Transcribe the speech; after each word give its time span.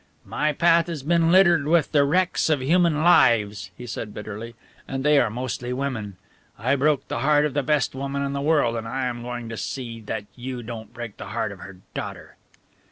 "My 0.25 0.51
path 0.51 0.87
has 0.87 1.03
been 1.03 1.31
littered 1.31 1.67
with 1.67 1.91
the 1.91 2.03
wrecks 2.03 2.49
of 2.49 2.59
human 2.59 3.03
lives," 3.03 3.69
he 3.77 3.85
said 3.85 4.15
bitterly, 4.15 4.55
"and 4.87 5.03
they 5.05 5.19
are 5.19 5.29
mostly 5.29 5.73
women. 5.73 6.17
I 6.57 6.75
broke 6.75 7.07
the 7.07 7.19
heart 7.19 7.45
of 7.45 7.53
the 7.53 7.61
best 7.61 7.93
woman 7.93 8.23
in 8.25 8.33
the 8.33 8.41
world, 8.41 8.75
and 8.75 8.87
I 8.87 9.05
am 9.05 9.21
going 9.21 9.47
to 9.49 9.57
see 9.57 9.99
that 10.07 10.25
you 10.35 10.63
don't 10.63 10.91
break 10.91 11.17
the 11.17 11.27
heart 11.27 11.51
of 11.51 11.59
her 11.59 11.81
daughter." 11.93 12.35